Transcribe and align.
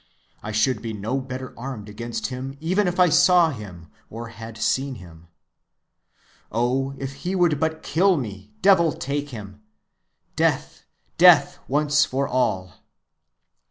I 0.41 0.51
should 0.51 0.81
be 0.81 0.93
no 0.93 1.19
better 1.21 1.53
armed 1.55 1.87
against 1.87 2.25
him 2.33 2.57
even 2.59 2.87
if 2.87 2.99
I 2.99 3.09
saw 3.09 3.51
him, 3.51 3.91
or 4.09 4.29
had 4.29 4.57
seen 4.57 4.95
him. 4.95 5.27
Oh, 6.51 6.95
if 6.97 7.17
he 7.21 7.35
would 7.35 7.59
but 7.59 7.83
kill 7.83 8.17
me, 8.17 8.51
devil 8.63 8.93
take 8.93 9.29
him! 9.29 9.61
Death, 10.35 10.85
death, 11.19 11.59
once 11.67 12.03
for 12.03 12.27
all! 12.27 12.81